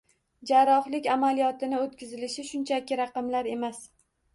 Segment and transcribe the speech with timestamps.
[0.51, 3.89] Jarrohlik amaliyotini oʻtkazilishi shunchaki raqamlar emas